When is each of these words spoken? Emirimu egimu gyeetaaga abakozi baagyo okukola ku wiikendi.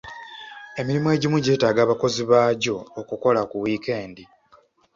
Emirimu 0.79 1.07
egimu 1.15 1.37
gyeetaaga 1.43 1.79
abakozi 1.83 2.21
baagyo 2.29 2.75
okukola 2.99 3.41
ku 3.49 3.55
wiikendi. 3.63 4.23